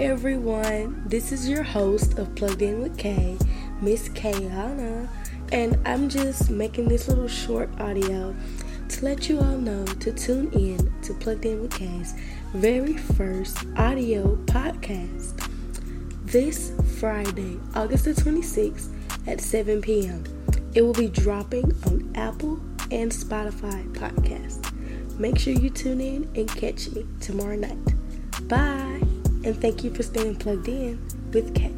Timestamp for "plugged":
2.34-2.62, 11.12-11.44, 30.36-30.68